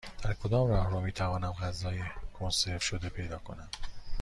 [0.23, 2.03] در کدام راهرو می توانم غذای
[2.39, 3.69] کنسرو شده پیدا کنم؟